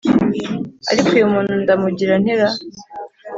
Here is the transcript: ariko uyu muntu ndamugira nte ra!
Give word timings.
ariko 0.91 1.09
uyu 1.17 1.31
muntu 1.33 1.51
ndamugira 1.63 2.13
nte 2.21 2.33
ra! 2.39 2.49